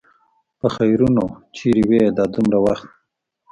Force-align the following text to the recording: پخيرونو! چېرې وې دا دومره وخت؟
پخيرونو! 0.59 1.25
چېرې 1.55 1.83
وې 1.89 2.01
دا 2.17 2.25
دومره 2.33 2.57
وخت؟ 2.65 2.87